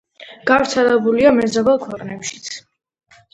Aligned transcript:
გავრცელებულია 0.51 1.33
მეზობელ 1.41 1.77
ქვეყნებშიც. 1.85 2.51